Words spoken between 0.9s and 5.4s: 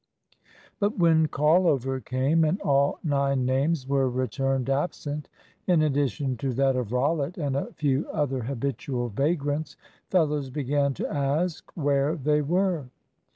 when "call over" came and all nine names were returned absent